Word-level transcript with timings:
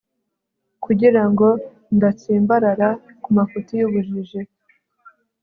kugira 0.83 1.21
ngo 1.29 1.47
ndatsimbarara 1.95 2.89
ku 3.23 3.29
mafuti 3.37 3.71
y'ubujiji 3.79 4.41